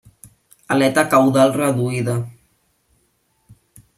Aleta 0.75 1.03
caudal 1.11 1.53
reduïda. 1.57 2.17